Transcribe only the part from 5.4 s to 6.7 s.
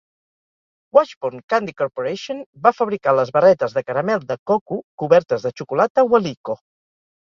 de xocolata Waleeco.